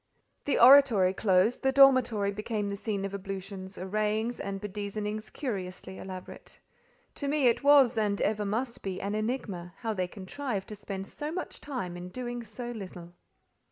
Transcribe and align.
The 0.45 0.57
oratory 0.57 1.13
closed, 1.13 1.61
the 1.61 1.71
dormitory 1.71 2.31
became 2.31 2.69
the 2.69 2.75
scene 2.75 3.05
of 3.05 3.13
ablutions, 3.13 3.77
arrayings 3.77 4.39
and 4.39 4.59
bedizenings 4.59 5.31
curiously 5.31 5.99
elaborate. 5.99 6.57
To 7.13 7.27
me 7.27 7.45
it 7.45 7.63
was, 7.63 7.99
and 7.99 8.19
ever 8.19 8.43
must 8.43 8.81
be 8.81 8.99
an 8.99 9.13
enigma, 9.13 9.75
how 9.77 9.93
they 9.93 10.07
contrived 10.07 10.69
to 10.69 10.75
spend 10.75 11.05
so 11.05 11.31
much 11.31 11.61
time 11.61 11.95
in 11.95 12.09
doing 12.09 12.41
so 12.41 12.71
little. 12.71 13.13